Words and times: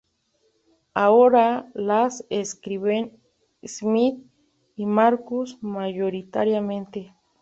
Ahora 0.95 1.69
las 1.75 2.25
escriben 2.31 3.21
Smith 3.63 4.17
y 4.75 4.87
Marcus 4.87 5.59
mayoritariamente. 5.61 7.13